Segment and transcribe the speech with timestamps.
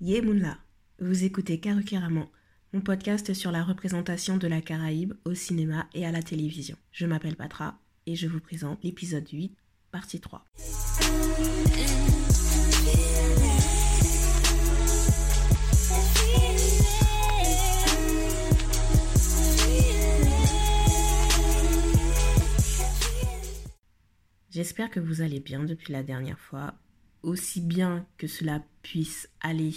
[0.00, 0.58] Yemunla,
[1.00, 2.28] vous écoutez Karukiraman,
[2.72, 6.76] mon podcast sur la représentation de la Caraïbe au cinéma et à la télévision.
[6.92, 9.56] Je m'appelle Patra et je vous présente l'épisode 8,
[9.90, 10.44] partie 3.
[24.48, 26.74] J'espère que vous allez bien depuis la dernière fois,
[27.22, 29.74] aussi bien que cela puisse aller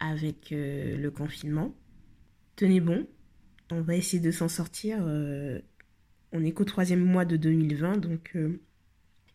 [0.00, 1.74] avec euh, le confinement.
[2.56, 3.06] Tenez bon,
[3.70, 4.98] on va essayer de s'en sortir.
[5.06, 5.60] euh,
[6.32, 8.60] on est qu'au troisième mois de 2020, donc euh,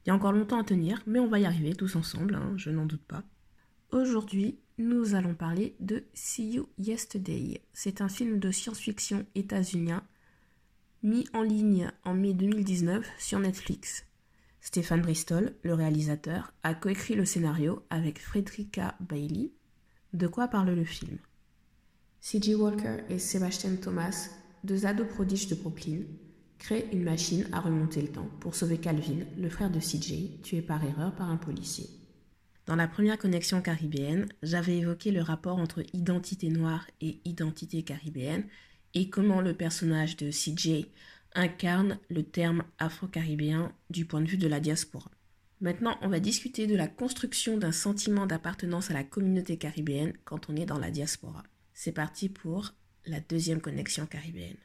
[0.05, 2.54] il y a encore longtemps à tenir, mais on va y arriver tous ensemble, hein,
[2.58, 3.23] je n'en doute pas.
[3.91, 7.62] Aujourd'hui, nous allons parler de See You Yesterday.
[7.73, 10.04] C'est un film de science-fiction états-unien
[11.04, 14.05] mis en ligne en mai 2019 sur Netflix.
[14.62, 19.52] Stéphane Bristol, le réalisateur, a coécrit le scénario avec Frederica Bailey.
[20.13, 21.18] De quoi parle le film?
[22.22, 22.55] C.J.
[22.55, 24.30] Walker et Sebastian Thomas,
[24.63, 26.02] deux ados prodiges de Brooklyn,
[26.57, 30.62] créent une machine à remonter le temps pour sauver Calvin, le frère de CJ, tué
[30.62, 31.90] par erreur par un policier.
[32.65, 38.43] Dans la première connexion caribéenne, j'avais évoqué le rapport entre identité noire et identité caribéenne
[38.93, 40.85] et comment le personnage de CJ
[41.35, 45.12] incarne le terme afro-caribéen du point de vue de la diaspora.
[45.62, 50.49] Maintenant, on va discuter de la construction d'un sentiment d'appartenance à la communauté caribéenne quand
[50.49, 51.44] on est dans la diaspora.
[51.74, 52.74] C'est parti pour
[53.05, 54.58] la deuxième connexion caribéenne.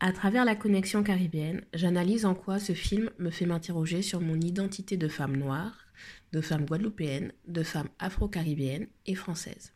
[0.00, 4.40] À travers la connexion caribéenne, j'analyse en quoi ce film me fait m'interroger sur mon
[4.40, 5.87] identité de femme noire,
[6.32, 9.72] de femme guadeloupéenne, de femme afro-caribéenne et française.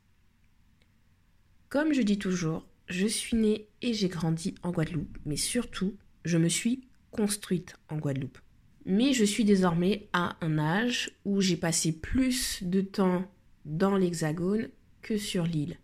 [1.69, 6.37] Comme je dis toujours, je suis née et j'ai grandi en Guadeloupe, mais surtout, je
[6.37, 8.39] me suis construite en Guadeloupe.
[8.84, 13.25] Mais je suis désormais à un âge où j'ai passé plus de temps
[13.65, 14.69] dans l'Hexagone
[15.00, 15.78] que sur l'île.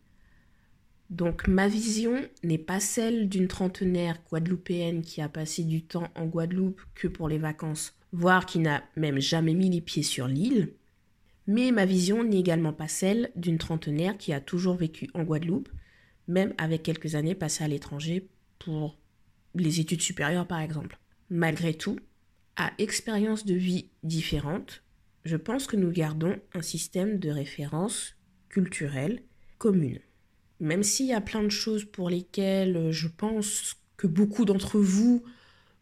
[1.10, 6.26] Donc ma vision n'est pas celle d'une trentenaire guadeloupéenne qui a passé du temps en
[6.26, 10.72] Guadeloupe que pour les vacances, voire qui n'a même jamais mis les pieds sur l'île.
[11.46, 15.70] Mais ma vision n'est également pas celle d'une trentenaire qui a toujours vécu en Guadeloupe,
[16.26, 18.98] même avec quelques années passées à l'étranger pour
[19.54, 20.98] les études supérieures par exemple.
[21.30, 21.98] Malgré tout,
[22.56, 24.82] à expérience de vie différentes,
[25.24, 28.16] je pense que nous gardons un système de référence
[28.48, 29.22] culturelle
[29.58, 30.00] commune.
[30.60, 35.22] Même s'il y a plein de choses pour lesquelles je pense que beaucoup d'entre vous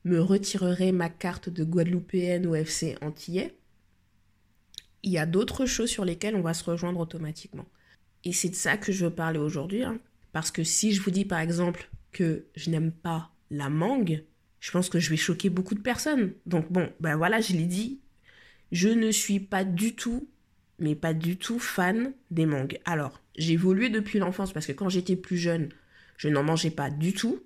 [0.06, 3.56] me retireraient ma carte de Guadeloupéenne au FC Antillais,
[5.02, 7.66] il y a d'autres choses sur lesquelles on va se rejoindre automatiquement.
[8.24, 9.82] Et c'est de ça que je veux parler aujourd'hui.
[9.82, 9.98] hein.
[10.32, 14.24] Parce que si je vous dis par exemple que je n'aime pas la mangue,
[14.60, 16.32] je pense que je vais choquer beaucoup de personnes.
[16.46, 18.00] Donc bon, ben voilà, je l'ai dit,
[18.72, 20.28] je ne suis pas du tout,
[20.78, 22.80] mais pas du tout fan des mangues.
[22.84, 25.68] Alors, j'ai évolué depuis l'enfance parce que quand j'étais plus jeune,
[26.16, 27.40] je n'en mangeais pas du tout.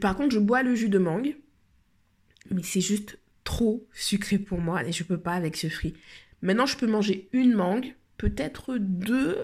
[0.00, 1.36] Par contre, je bois le jus de mangue,
[2.50, 5.94] mais c'est juste trop sucré pour moi et je peux pas avec ce fruit.
[6.42, 9.36] Maintenant, je peux manger une mangue, peut-être deux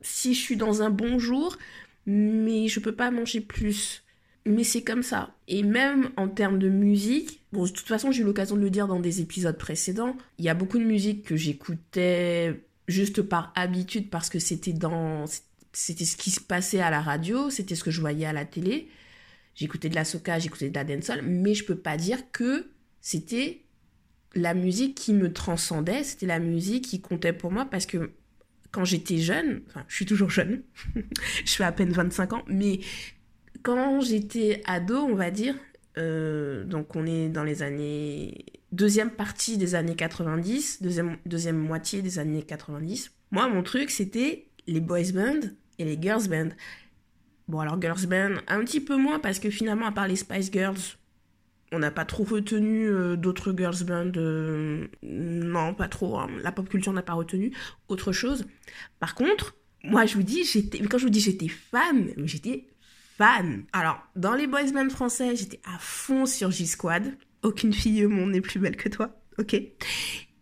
[0.00, 1.56] si je suis dans un bon jour,
[2.06, 4.02] mais je peux pas manger plus.
[4.46, 5.34] Mais c'est comme ça.
[5.48, 8.68] Et même en termes de musique, bon, de toute façon, j'ai eu l'occasion de le
[8.68, 13.52] dire dans des épisodes précédents, il y a beaucoup de musique que j'écoutais juste par
[13.56, 15.24] habitude parce que c'était dans
[15.72, 18.44] c'était ce qui se passait à la radio, c'était ce que je voyais à la
[18.44, 18.88] télé.
[19.54, 22.70] J'écoutais de la soca, j'écoutais de la dancehall, mais je peux pas dire que
[23.00, 23.62] c'était
[24.34, 28.10] la musique qui me transcendait, c'était la musique qui comptait pour moi parce que
[28.72, 30.62] quand j'étais jeune, enfin, je suis toujours jeune,
[31.44, 32.80] je fais à peine 25 ans, mais
[33.62, 35.54] quand j'étais ado, on va dire,
[35.98, 38.46] euh, donc on est dans les années...
[38.72, 43.12] Deuxième partie des années 90, deuxième, deuxième moitié des années 90.
[43.30, 45.40] Moi, mon truc, c'était les boys band
[45.78, 46.48] et les girls band.
[47.48, 50.50] Bon, alors girls band, un petit peu moins, parce que finalement, à part les Spice
[50.50, 50.78] Girls,
[51.72, 54.12] on n'a pas trop retenu euh, d'autres girls band.
[54.16, 56.18] euh, non, pas trop.
[56.18, 56.28] hein.
[56.42, 57.52] La pop culture n'a pas retenu
[57.88, 58.46] autre chose.
[59.00, 60.78] Par contre, moi, je vous dis, j'étais...
[60.80, 62.68] Quand je vous dis j'étais fan, j'étais
[63.18, 63.64] fan.
[63.72, 67.16] Alors, dans les boys band français, j'étais à fond sur J-Squad.
[67.42, 69.54] Aucune fille au monde n'est plus belle que toi, ok?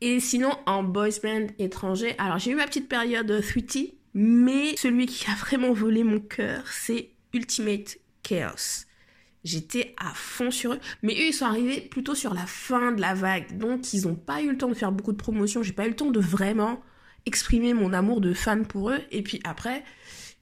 [0.00, 3.62] Et sinon, en boys band étranger, alors j'ai eu ma petite période euh, 3
[4.14, 8.86] mais celui qui a vraiment volé mon cœur, c'est Ultimate Chaos.
[9.44, 13.00] J'étais à fond sur eux, mais eux, ils sont arrivés plutôt sur la fin de
[13.00, 15.72] la vague, donc ils n'ont pas eu le temps de faire beaucoup de promotion, j'ai
[15.72, 16.80] pas eu le temps de vraiment
[17.26, 19.82] exprimer mon amour de fan pour eux, et puis après,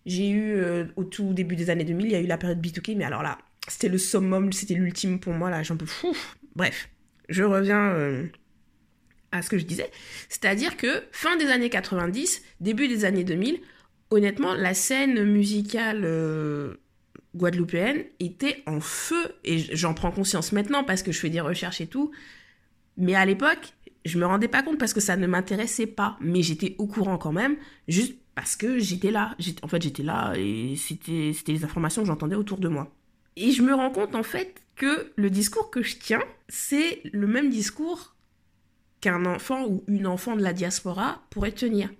[0.04, 2.60] j'ai eu, euh, au tout début des années 2000, il y a eu la période
[2.60, 3.38] B2K, mais alors là,
[3.68, 5.86] c'était le summum, c'était l'ultime pour moi, là, j'en peux.
[6.56, 6.90] Bref,
[7.30, 8.26] je reviens euh,
[9.32, 9.90] à ce que je disais.
[10.28, 13.60] C'est-à-dire que fin des années 90, début des années 2000,
[14.10, 16.74] honnêtement, la scène musicale euh,
[17.36, 21.80] guadeloupéenne était en feu, et j'en prends conscience maintenant parce que je fais des recherches
[21.80, 22.10] et tout,
[22.96, 23.74] mais à l'époque,
[24.04, 27.18] je me rendais pas compte parce que ça ne m'intéressait pas, mais j'étais au courant
[27.18, 27.56] quand même,
[27.88, 29.36] juste parce que j'étais là.
[29.62, 32.92] En fait, j'étais là et c'était les informations que j'entendais autour de moi.
[33.36, 37.26] Et je me rends compte en fait que le discours que je tiens, c'est le
[37.26, 38.16] même discours
[39.00, 41.90] qu'un enfant ou une enfant de la diaspora pourrait tenir.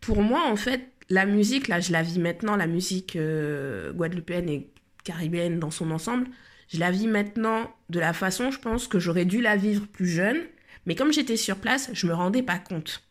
[0.00, 4.48] Pour moi, en fait, la musique, là, je la vis maintenant, la musique euh, guadeloupéenne
[4.48, 4.70] et
[5.02, 6.28] caribéenne dans son ensemble,
[6.68, 10.08] je la vis maintenant de la façon, je pense, que j'aurais dû la vivre plus
[10.08, 10.38] jeune.
[10.86, 13.02] Mais comme j'étais sur place, je me rendais pas compte.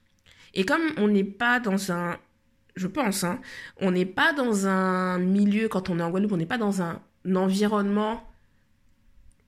[0.53, 2.17] Et comme on n'est pas dans un,
[2.75, 3.39] je pense, hein,
[3.77, 6.81] on n'est pas dans un milieu, quand on est en Guadeloupe, on n'est pas dans
[6.81, 7.01] un
[7.33, 8.23] environnement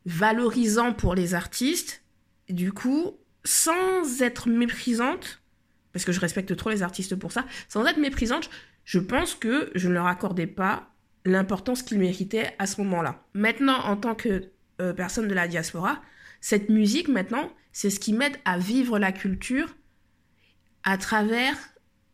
[0.05, 2.03] valorisant pour les artistes.
[2.49, 5.41] Du coup, sans être méprisante,
[5.93, 8.49] parce que je respecte trop les artistes pour ça, sans être méprisante,
[8.83, 10.91] je pense que je ne leur accordais pas
[11.25, 13.23] l'importance qu'ils méritaient à ce moment-là.
[13.33, 14.51] Maintenant, en tant que
[14.81, 16.01] euh, personne de la diaspora,
[16.41, 19.75] cette musique, maintenant, c'est ce qui m'aide à vivre la culture
[20.83, 21.55] à travers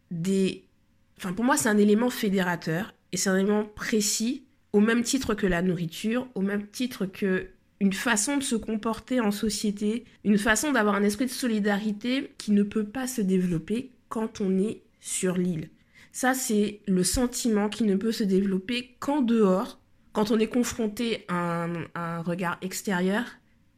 [0.10, 0.66] des...
[1.18, 5.34] Enfin, pour moi, c'est un élément fédérateur et c'est un élément précis, au même titre
[5.34, 7.50] que la nourriture, au même titre que
[7.82, 12.52] une façon de se comporter en société, une façon d'avoir un esprit de solidarité qui
[12.52, 15.72] ne peut pas se développer quand on est sur l'île.
[16.12, 19.80] Ça, c'est le sentiment qui ne peut se développer qu'en dehors,
[20.14, 23.26] quand on est confronté à un, regard extérieur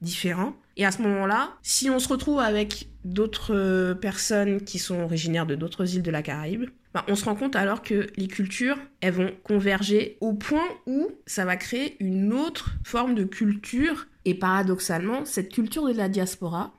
[0.02, 0.54] différent.
[0.75, 5.46] Et à ce moment-là, si on se retrouve avec d'autres euh, personnes qui sont originaires
[5.46, 8.78] de d'autres îles de la Caraïbe, ben, on se rend compte alors que les cultures,
[9.02, 14.08] elles vont converger au point où ça va créer une autre forme de culture.
[14.25, 16.74] Et paradoxalement, cette culture de la diaspora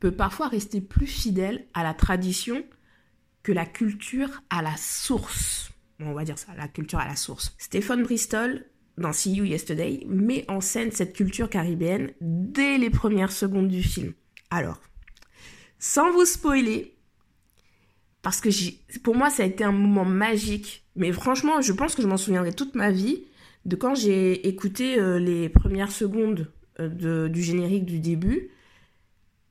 [0.00, 2.64] peut parfois rester plus fidèle à la tradition
[3.42, 5.70] que la culture à la source.
[6.00, 7.54] on va dire ça, la culture à la source.
[7.58, 8.64] Stephen Bristol,
[8.98, 13.82] dans See You Yesterday, met en scène cette culture caribéenne dès les premières secondes du
[13.82, 14.12] film.
[14.50, 14.80] Alors,
[15.78, 16.94] sans vous spoiler,
[18.22, 18.50] parce que
[18.98, 22.16] pour moi ça a été un moment magique, mais franchement je pense que je m'en
[22.16, 23.24] souviendrai toute ma vie
[23.64, 26.50] de quand j'ai écouté euh, les premières secondes
[26.80, 28.50] euh, du générique du début.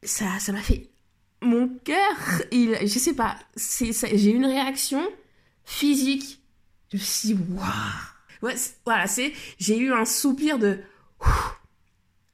[0.04, 0.90] Ça m'a fait
[1.42, 5.02] mon cœur, il, je sais pas, j'ai une réaction
[5.66, 6.42] physique.
[6.92, 8.11] Je me suis waouh!
[8.42, 8.56] Ouais,
[8.86, 10.80] voilà, c'est, j'ai eu un soupir de,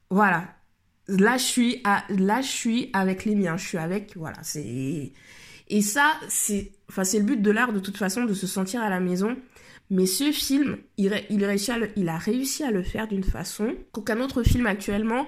[0.10, 0.54] voilà.
[1.08, 3.58] Là, je suis à, là, je suis avec les miens.
[3.58, 5.14] Je suis avec, voilà, c'est,
[5.70, 8.82] et ça, c'est, enfin, c'est le but de l'art de toute façon, de se sentir
[8.82, 9.38] à la maison.
[9.90, 11.42] Mais ce film, il, il,
[11.96, 15.28] il a réussi à le faire d'une façon qu'aucun autre film actuellement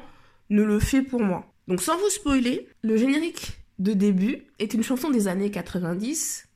[0.49, 1.53] ne le fait pour moi.
[1.67, 6.48] Donc sans vous spoiler, le générique de début est une chanson des années 90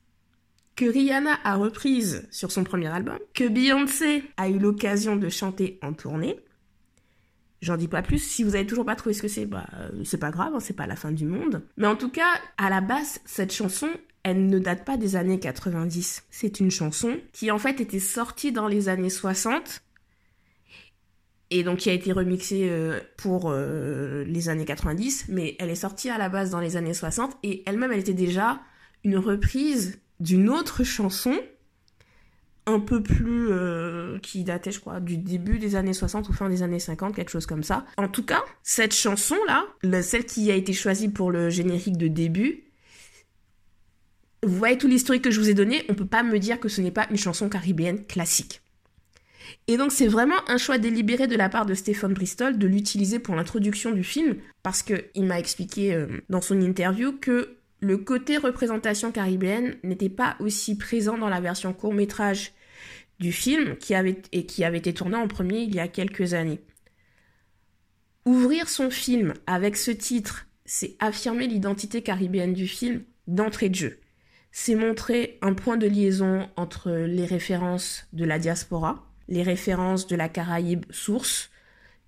[0.76, 5.78] que Rihanna a reprise sur son premier album, que Beyoncé a eu l'occasion de chanter
[5.82, 6.38] en tournée.
[7.62, 8.18] J'en dis pas plus.
[8.18, 9.66] Si vous avez toujours pas trouvé ce que c'est, bah,
[10.04, 11.62] c'est pas grave, hein, c'est pas la fin du monde.
[11.76, 12.28] Mais en tout cas,
[12.58, 13.88] à la base, cette chanson,
[14.22, 16.24] elle ne date pas des années 90.
[16.30, 19.82] C'est une chanson qui en fait était sortie dans les années 60
[21.50, 25.74] et donc qui a été remixée euh, pour euh, les années 90, mais elle est
[25.74, 28.60] sortie à la base dans les années 60 et elle-même elle était déjà
[29.04, 31.38] une reprise d'une autre chanson
[32.66, 36.48] un peu plus euh, qui datait je crois du début des années 60 ou fin
[36.48, 37.84] des années 50 quelque chose comme ça.
[37.96, 39.66] En tout cas, cette chanson là,
[40.02, 42.64] celle qui a été choisie pour le générique de début,
[44.42, 46.68] vous voyez tout l'historique que je vous ai donné, on peut pas me dire que
[46.68, 48.60] ce n'est pas une chanson caribéenne classique.
[49.66, 53.18] Et donc c'est vraiment un choix délibéré de la part de Stephen Bristol de l'utiliser
[53.18, 58.38] pour l'introduction du film, parce qu'il m'a expliqué euh, dans son interview que le côté
[58.38, 62.52] représentation caribéenne n'était pas aussi présent dans la version court métrage
[63.20, 66.32] du film qui avait, et qui avait été tourné en premier il y a quelques
[66.32, 66.60] années.
[68.24, 74.00] Ouvrir son film avec ce titre, c'est affirmer l'identité caribéenne du film d'entrée de jeu.
[74.50, 80.16] C'est montrer un point de liaison entre les références de la diaspora, les références de
[80.16, 81.50] la Caraïbe source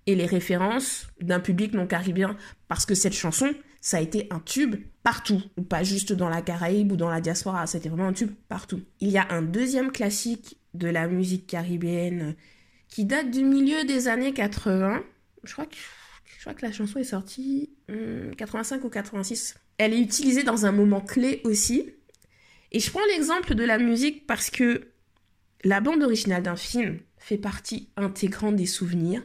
[0.07, 2.35] et les références d'un public non caribéen
[2.67, 6.91] parce que cette chanson, ça a été un tube partout, pas juste dans la Caraïbe
[6.91, 8.81] ou dans la diaspora, c'était vraiment un tube partout.
[8.99, 12.35] Il y a un deuxième classique de la musique caribéenne
[12.89, 15.03] qui date du milieu des années 80.
[15.43, 15.75] Je crois que,
[16.25, 17.69] je crois que la chanson est sortie
[18.37, 19.55] 85 hmm, ou 86.
[19.77, 21.89] Elle est utilisée dans un moment clé aussi.
[22.71, 24.89] Et je prends l'exemple de la musique parce que
[25.63, 29.23] la bande originale d'un film fait partie intégrante des souvenirs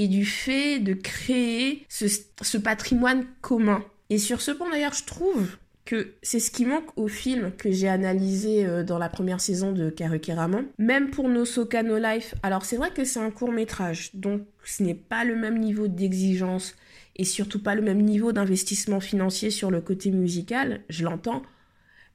[0.00, 3.84] et du fait de créer ce, patrimoine commun.
[4.08, 7.70] Et sur ce point d'ailleurs, je trouve que c'est ce qui manque au film que
[7.70, 10.64] j'ai analysé euh, dans la première saison de Karukiraman.
[10.78, 14.82] Même pour No Soka Life, alors c'est vrai que c'est un court métrage, donc ce
[14.82, 16.76] n'est pas le même niveau d'exigence
[17.16, 21.42] et surtout pas le même niveau d'investissement financier sur le côté musical, je l'entends.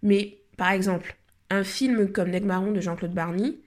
[0.02, 1.18] Mais par exemple,
[1.52, 3.60] un film comme Negmaron de Jean-Claude Barny,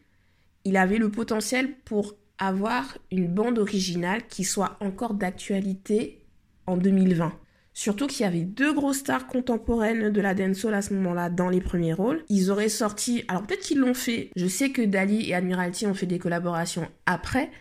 [0.65, 6.25] il avait le potentiel pour avoir une bande originale qui soit encore d'actualité
[6.67, 7.33] en 2020.
[7.75, 11.49] Surtout qu'il y avait deux grosses stars contemporaines de la dancehall à ce moment-là dans
[11.49, 12.25] les premiers rôles.
[12.29, 14.31] Ils auraient sorti, alors peut-être qu'ils l'ont fait.
[14.35, 17.53] Je sais que Dali et Admiralty ont fait des collaborations après,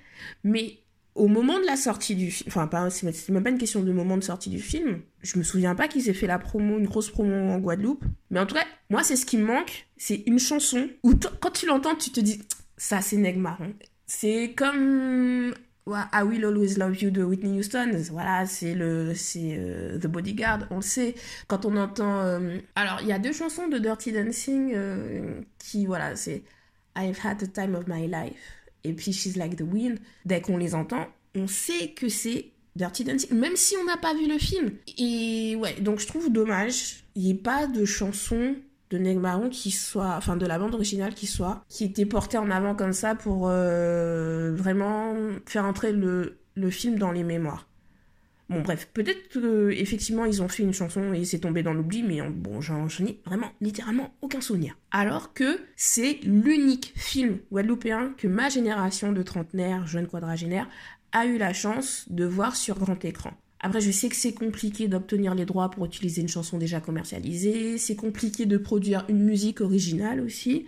[0.43, 0.79] mais
[1.13, 3.91] au moment de la sortie du film, enfin pas, c'est même pas une question de
[3.91, 5.01] moment de sortie du film.
[5.21, 8.03] Je me souviens pas qu'ils aient fait la promo, une grosse promo en Guadeloupe.
[8.29, 11.51] Mais en tout cas, moi c'est ce qui me manque, c'est une chanson où quand
[11.51, 12.41] tu l'entends, tu te dis
[12.75, 13.73] ça c'est Neg Marron.
[14.07, 15.53] C'est comme
[15.87, 20.67] I Will Always Love You de Whitney Houston, voilà, c'est le c'est euh, The Bodyguard,
[20.69, 21.15] on le sait.
[21.47, 25.85] Quand on entend euh, alors, il y a deux chansons de Dirty Dancing euh, qui
[25.85, 26.43] voilà, c'est
[26.97, 29.99] I've had the time of my life et puis She's Like the Wind.
[30.25, 34.13] Dès qu'on les entend, on sait que c'est Dirty Dancing, même si on n'a pas
[34.13, 34.71] vu le film.
[34.97, 38.55] Et ouais, donc je trouve dommage, il n'y ait pas de chanson
[38.89, 42.37] de Neg Marron qui soit, enfin de la bande originale qui soit, qui était portée
[42.37, 45.13] en avant comme ça pour euh, vraiment
[45.45, 47.67] faire entrer le, le film dans les mémoires.
[48.49, 52.21] Bon bref, peut-être qu'effectivement ils ont fait une chanson et c'est tombé dans l'oubli, mais
[52.21, 54.77] bon j'en ai vraiment littéralement aucun souvenir.
[54.91, 60.69] Alors que c'est l'unique film guadeloupéen que ma génération de trentenaires, jeunes quadragénaires,
[61.11, 63.33] a eu la chance de voir sur grand écran.
[63.59, 67.77] Après, je sais que c'est compliqué d'obtenir les droits pour utiliser une chanson déjà commercialisée,
[67.77, 70.67] c'est compliqué de produire une musique originale aussi.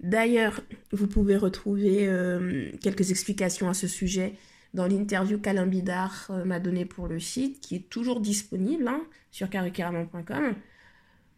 [0.00, 0.60] D'ailleurs,
[0.92, 4.34] vous pouvez retrouver euh, quelques explications à ce sujet
[4.74, 9.00] dans l'interview qu'Alain Bidard euh, m'a donnée pour le site, qui est toujours disponible hein,
[9.30, 10.54] sur carrément.com.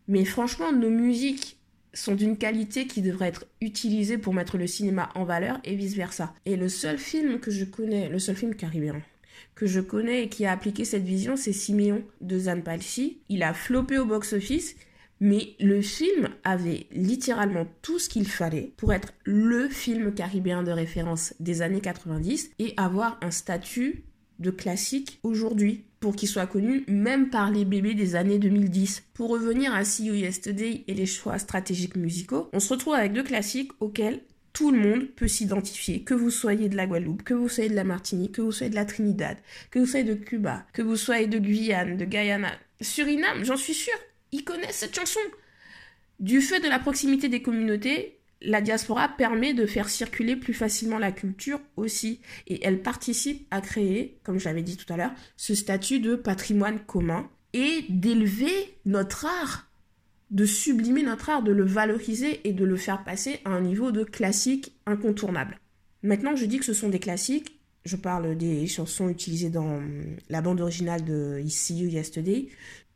[0.09, 1.59] Mais franchement, nos musiques
[1.95, 6.35] sont d'une qualité qui devrait être utilisée pour mettre le cinéma en valeur et vice-versa.
[6.45, 9.01] Et le seul film que je connais, le seul film caribéen
[9.55, 13.21] que je connais et qui a appliqué cette vision, c'est Simeon de Zanpalsi.
[13.29, 14.77] Il a floppé au box-office,
[15.21, 20.71] mais le film avait littéralement tout ce qu'il fallait pour être le film caribéen de
[20.71, 24.05] référence des années 90 et avoir un statut
[24.39, 29.05] de classique aujourd'hui pour qu'il soit connu même par les bébés des années 2010.
[29.15, 33.13] Pour revenir à See You Yesterday et les choix stratégiques musicaux, on se retrouve avec
[33.13, 34.21] deux classiques auxquels
[34.53, 37.75] tout le monde peut s'identifier, que vous soyez de la Guadeloupe, que vous soyez de
[37.75, 39.37] la Martinique, que vous soyez de la Trinidad,
[39.71, 43.75] que vous soyez de Cuba, que vous soyez de Guyane, de Guyana, Suriname, j'en suis
[43.75, 43.99] sûre,
[44.33, 45.21] ils connaissent cette chanson.
[46.21, 50.99] Du fait de la proximité des communautés, la diaspora permet de faire circuler plus facilement
[50.99, 55.55] la culture aussi, et elle participe à créer, comme j'avais dit tout à l'heure, ce
[55.55, 59.68] statut de patrimoine commun et d'élever notre art
[60.31, 63.93] de sublimer notre art, de le valoriser et de le faire passer à un niveau
[63.93, 65.59] de classique incontournable.
[66.03, 69.81] Maintenant que je dis que ce sont des classiques, je parle des chansons utilisées dans
[70.29, 72.49] la bande originale de See You Yesterday,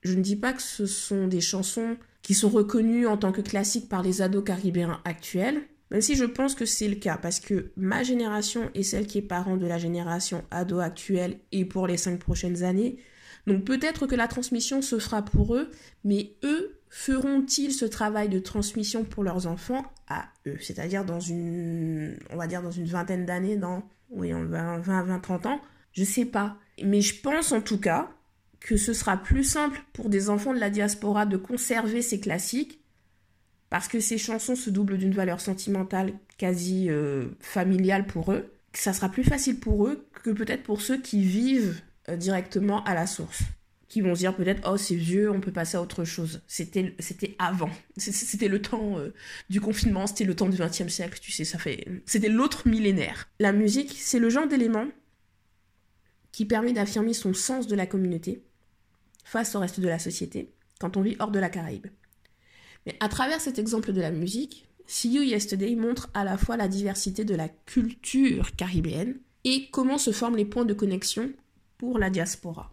[0.02, 3.40] je ne dis pas que ce sont des chansons qui sont reconnues en tant que
[3.40, 7.40] classiques par les ados caribéens actuels, même si je pense que c'est le cas, parce
[7.40, 11.86] que ma génération est celle qui est parent de la génération ado actuelle et pour
[11.86, 12.98] les cinq prochaines années.
[13.46, 15.70] Donc peut-être que la transmission se fera pour eux,
[16.04, 20.58] mais eux feront-ils ce travail de transmission pour leurs enfants à eux?
[20.60, 25.18] C'est-à-dire dans une, on va dire dans une vingtaine d'années, dans oui, 20, 20, 20,
[25.20, 25.60] 30 ans,
[25.92, 26.58] je sais pas.
[26.84, 28.10] Mais je pense en tout cas
[28.60, 32.78] que ce sera plus simple pour des enfants de la diaspora de conserver ces classiques
[33.70, 38.78] parce que ces chansons se doublent d'une valeur sentimentale quasi euh, familiale pour eux, que
[38.78, 41.80] ça sera plus facile pour eux que peut-être pour ceux qui vivent
[42.10, 43.44] euh, directement à la source
[43.92, 46.40] qui vont se dire peut-être oh c'est vieux, on peut passer à autre chose.
[46.46, 47.68] C'était c'était avant,
[47.98, 49.12] c'était le temps euh,
[49.50, 53.28] du confinement, c'était le temps du XXe siècle, tu sais, ça fait c'était l'autre millénaire.
[53.38, 54.86] La musique, c'est le genre d'élément
[56.32, 58.42] qui permet d'affirmer son sens de la communauté
[59.24, 61.88] face au reste de la société quand on vit hors de la Caraïbe.
[62.86, 66.56] Mais à travers cet exemple de la musique, See You Yesterday montre à la fois
[66.56, 71.30] la diversité de la culture caribéenne et comment se forment les points de connexion
[71.76, 72.71] pour la diaspora.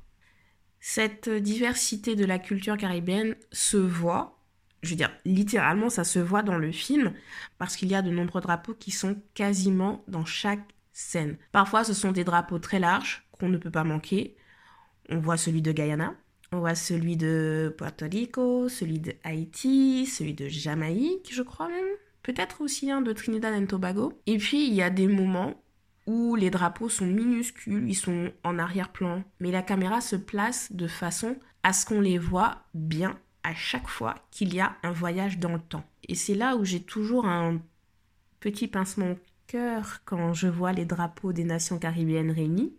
[0.80, 4.40] Cette diversité de la culture caribéenne se voit,
[4.82, 7.14] je veux dire littéralement ça se voit dans le film,
[7.58, 11.38] parce qu'il y a de nombreux drapeaux qui sont quasiment dans chaque scène.
[11.52, 14.36] Parfois ce sont des drapeaux très larges qu'on ne peut pas manquer.
[15.10, 16.16] On voit celui de Guyana,
[16.52, 21.88] on voit celui de Puerto Rico, celui de Haïti, celui de Jamaïque, je crois même.
[22.24, 24.14] Peut-être aussi un de Trinidad et Tobago.
[24.28, 25.62] Et puis il y a des moments
[26.10, 30.88] où les drapeaux sont minuscules, ils sont en arrière-plan, mais la caméra se place de
[30.88, 35.38] façon à ce qu'on les voit bien à chaque fois qu'il y a un voyage
[35.38, 35.86] dans le temps.
[36.08, 37.62] Et c'est là où j'ai toujours un
[38.40, 42.74] petit pincement au cœur quand je vois les drapeaux des nations caribéennes réunis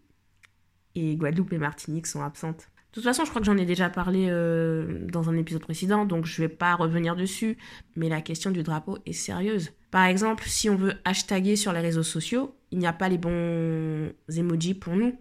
[0.97, 2.67] et Guadeloupe et Martinique sont absentes.
[2.91, 6.05] De toute façon, je crois que j'en ai déjà parlé euh, dans un épisode précédent,
[6.05, 7.59] donc je ne vais pas revenir dessus,
[7.95, 9.71] mais la question du drapeau est sérieuse.
[9.93, 13.19] Par exemple, si on veut hashtaguer sur les réseaux sociaux, il n'y a pas les
[13.19, 15.19] bons emojis pour nous.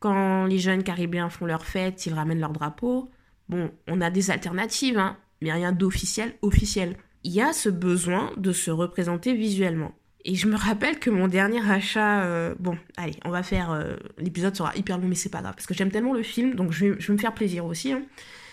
[0.00, 3.10] Quand les jeunes caribéens font leur fête, ils ramènent leur drapeau.
[3.48, 6.96] Bon, on a des alternatives, hein, mais rien d'officiel, officiel.
[7.24, 9.92] Il y a ce besoin de se représenter visuellement.
[10.24, 13.96] Et je me rappelle que mon dernier achat, euh, bon, allez, on va faire, euh,
[14.18, 16.72] l'épisode sera hyper long, mais c'est pas grave, parce que j'aime tellement le film, donc
[16.72, 17.92] je vais, me faire plaisir aussi.
[17.92, 18.02] Hein.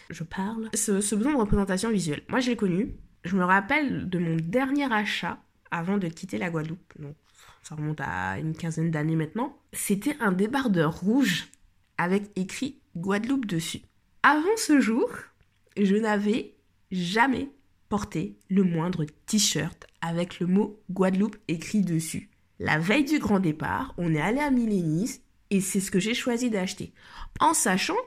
[0.09, 0.69] Je parle.
[0.73, 2.95] Ce, ce, besoin de représentation visuelle, moi je l'ai connu.
[3.23, 5.39] Je me rappelle de mon dernier achat
[5.71, 7.15] avant de quitter la Guadeloupe, donc
[7.63, 9.57] ça remonte à une quinzaine d'années maintenant.
[9.73, 11.47] C'était un débardeur rouge
[11.97, 13.81] avec écrit Guadeloupe dessus.
[14.23, 15.09] Avant ce jour,
[15.77, 16.53] je n'avais
[16.91, 17.49] jamais
[17.89, 22.29] porté le moindre t-shirt avec le mot Guadeloupe écrit dessus.
[22.59, 26.13] La veille du grand départ, on est allé à Millénis et c'est ce que j'ai
[26.13, 26.93] choisi d'acheter.
[27.39, 27.97] En sachant,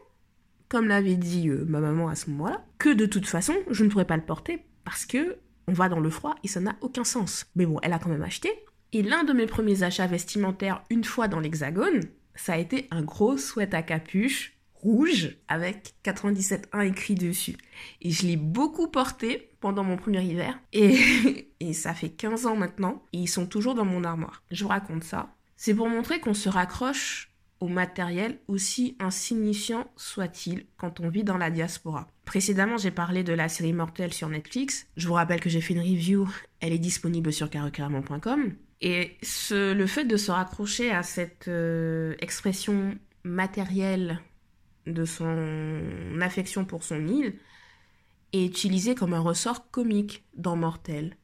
[0.69, 3.91] comme l'avait dit euh, ma maman à ce moment-là, que de toute façon, je ne
[3.91, 7.05] pourrais pas le porter parce que on va dans le froid et ça n'a aucun
[7.05, 7.47] sens.
[7.55, 8.51] Mais bon, elle a quand même acheté.
[8.93, 12.01] Et l'un de mes premiers achats vestimentaires une fois dans l'Hexagone,
[12.35, 17.57] ça a été un gros sweat à capuche rouge avec 97.1 écrit dessus.
[18.01, 20.59] Et je l'ai beaucoup porté pendant mon premier hiver.
[20.73, 23.03] Et, ça fait 15 ans maintenant.
[23.13, 24.43] Et ils sont toujours dans mon armoire.
[24.51, 25.35] Je vous raconte ça.
[25.57, 31.39] C'est pour montrer qu'on se raccroche au matériel aussi insignifiant soit-il quand on vit dans
[31.39, 32.07] la diaspora.
[32.25, 34.87] Précédemment, j'ai parlé de la série Mortel sur Netflix.
[34.97, 36.29] Je vous rappelle que j'ai fait une review,
[36.61, 38.55] elle est disponible sur carrecarrément.com.
[38.81, 44.21] Et ce, le fait de se raccrocher à cette euh, expression matérielle
[44.87, 45.81] de son
[46.21, 47.35] affection pour son île
[48.33, 51.17] est utilisé comme un ressort comique dans Mortel.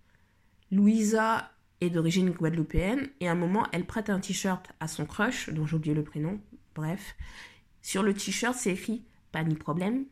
[0.70, 5.50] Louisa est d'origine guadeloupéenne et à un moment elle prête un t-shirt à son crush,
[5.50, 6.40] dont j'ai oublié le prénom,
[6.74, 7.14] bref.
[7.83, 10.05] Sur le t-shirt c'est écrit pas ni problème.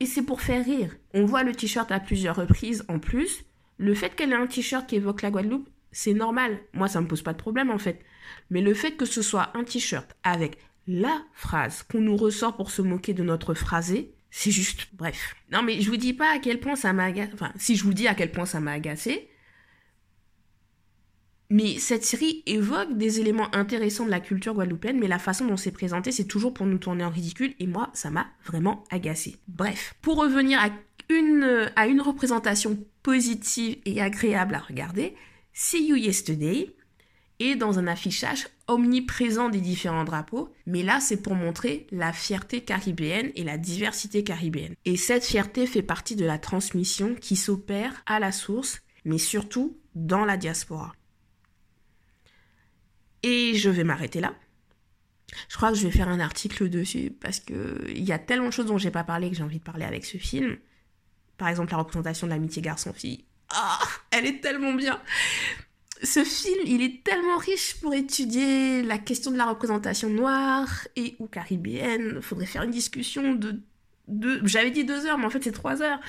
[0.00, 0.96] Et c'est pour faire rire.
[1.14, 3.44] On voit le t-shirt à plusieurs reprises en plus.
[3.76, 6.58] Le fait qu'elle ait un t-shirt qui évoque la Guadeloupe, c'est normal.
[6.72, 8.00] Moi ça me pose pas de problème en fait.
[8.50, 12.70] Mais le fait que ce soit un t-shirt avec la phrase qu'on nous ressort pour
[12.70, 15.34] se moquer de notre phrasé, c'est juste, bref.
[15.52, 17.84] Non mais je vous dis pas à quel point ça m'a agacé, enfin si je
[17.84, 19.28] vous dis à quel point ça m'a agacé,
[21.50, 25.56] mais cette série évoque des éléments intéressants de la culture guadeloupéenne, mais la façon dont
[25.56, 29.36] c'est présenté, c'est toujours pour nous tourner en ridicule, et moi, ça m'a vraiment agacé.
[29.48, 30.68] Bref, pour revenir à
[31.08, 35.16] une, à une représentation positive et agréable à regarder,
[35.62, 36.74] See You Yesterday
[37.38, 42.64] est dans un affichage omniprésent des différents drapeaux, mais là c'est pour montrer la fierté
[42.64, 44.74] caribéenne et la diversité caribéenne.
[44.86, 49.76] Et cette fierté fait partie de la transmission qui s'opère à la source, mais surtout
[49.94, 50.94] dans la diaspora.
[53.22, 54.34] Et je vais m'arrêter là.
[55.50, 58.52] Je crois que je vais faire un article dessus parce qu'il y a tellement de
[58.54, 60.56] choses dont j'ai pas parlé que j'ai envie de parler avec ce film.
[61.36, 63.26] Par exemple, la représentation de l'amitié garçon-fille.
[63.50, 65.00] Ah, elle est tellement bien
[66.02, 71.16] ce film, il est tellement riche pour étudier la question de la représentation noire et
[71.18, 72.22] ou caribéenne.
[72.22, 73.60] Faudrait faire une discussion de
[74.08, 74.40] deux...
[74.44, 76.00] J'avais dit deux heures, mais en fait c'est trois heures.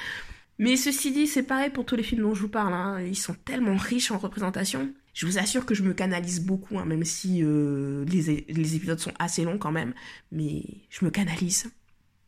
[0.59, 2.73] Mais ceci dit, c'est pareil pour tous les films dont je vous parle.
[2.73, 3.01] Hein.
[3.01, 4.93] Ils sont tellement riches en représentation.
[5.13, 8.99] Je vous assure que je me canalise beaucoup, hein, même si euh, les, les épisodes
[8.99, 9.93] sont assez longs quand même.
[10.31, 11.71] Mais je me canalise.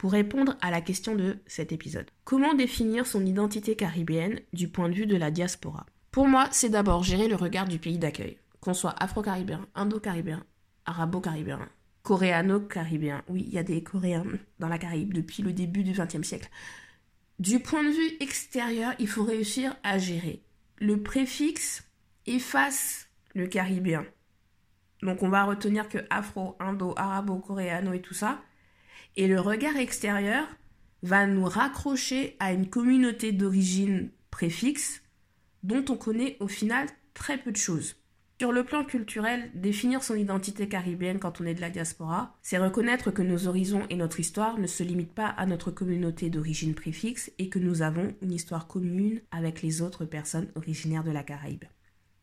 [0.03, 2.11] Pour répondre à la question de cet épisode.
[2.25, 5.85] Comment définir son identité caribéenne du point de vue de la diaspora?
[6.11, 10.43] Pour moi, c'est d'abord gérer le regard du pays d'accueil, qu'on soit afro-caribéen, indo-caribéen,
[10.85, 11.69] arabo-caribéen,
[12.01, 13.23] coréano-caribéen.
[13.29, 14.25] Oui, il y a des Coréens
[14.59, 16.49] dans la Caraïbe depuis le début du XXe siècle.
[17.39, 20.43] Du point de vue extérieur, il faut réussir à gérer.
[20.79, 21.81] Le préfixe
[22.25, 24.05] efface le caribéen.
[25.01, 28.41] Donc on va retenir que afro, indo, arabo, coréano et tout ça.
[29.15, 30.45] Et le regard extérieur
[31.01, 35.01] va nous raccrocher à une communauté d'origine préfixe
[35.63, 37.95] dont on connaît au final très peu de choses.
[38.39, 42.57] Sur le plan culturel, définir son identité caribéenne quand on est de la diaspora, c'est
[42.57, 46.73] reconnaître que nos horizons et notre histoire ne se limitent pas à notre communauté d'origine
[46.73, 51.23] préfixe et que nous avons une histoire commune avec les autres personnes originaires de la
[51.23, 51.63] Caraïbe.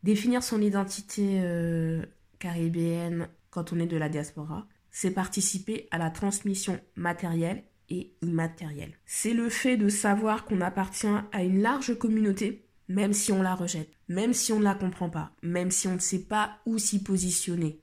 [0.02, 2.04] Définir son identité euh,
[2.38, 8.94] caribéenne quand on est de la diaspora, c'est participer à la transmission matérielle et immatérielle.
[9.06, 13.54] C'est le fait de savoir qu'on appartient à une large communauté même si on la
[13.54, 16.76] rejette, même si on ne la comprend pas, même si on ne sait pas où
[16.76, 17.80] s'y positionner.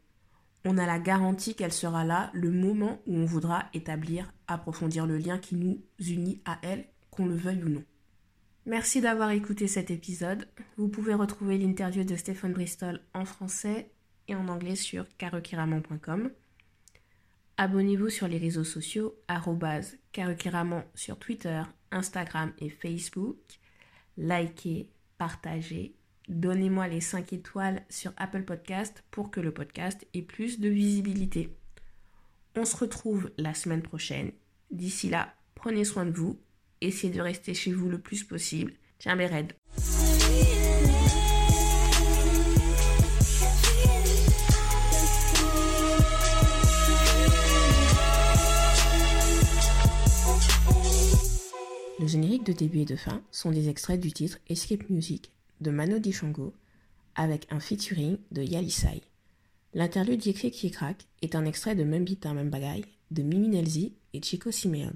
[0.66, 5.18] On a la garantie qu'elle sera là le moment où on voudra établir, approfondir le
[5.18, 7.84] lien qui nous unit à elle, qu'on le veuille ou non.
[8.66, 10.50] Merci d'avoir écouté cet épisode.
[10.76, 13.92] Vous pouvez retrouver l'interview de Stéphane Bristol en français
[14.28, 16.32] et en anglais sur karokiraman.com.
[17.60, 19.20] Abonnez-vous sur les réseaux sociaux,
[20.12, 23.38] karokiraman sur Twitter, Instagram et Facebook.
[24.16, 25.96] Likez, partagez,
[26.28, 31.50] donnez-moi les 5 étoiles sur Apple Podcast pour que le podcast ait plus de visibilité.
[32.56, 34.32] On se retrouve la semaine prochaine.
[34.70, 36.40] D'ici là, prenez soin de vous,
[36.82, 38.74] essayez de rester chez vous le plus possible.
[39.00, 39.26] Tiens, mes
[52.00, 55.32] Le générique de début et de fin sont des extraits du titre Escape Music
[55.62, 56.54] de Mano Dishango
[57.16, 59.02] avec un featuring de Yalisai.
[59.74, 60.72] L'interlude Yekre qui
[61.24, 64.94] est un extrait de Membita Membagay de Mimi Nelzi et Chico Simeon.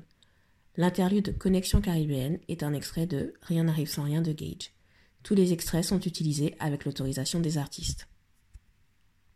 [0.77, 4.71] L'interlude Connexion caribéenne est un extrait de Rien n'arrive sans rien de Gage.
[5.23, 8.07] Tous les extraits sont utilisés avec l'autorisation des artistes.